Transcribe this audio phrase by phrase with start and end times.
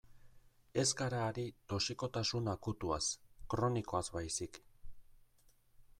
[0.83, 1.43] Ez gara ari
[1.73, 3.01] toxikotasun akutuaz,
[3.55, 4.61] kronikoaz baizik.